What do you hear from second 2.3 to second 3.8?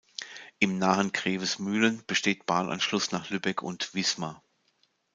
Bahnanschluss nach Lübeck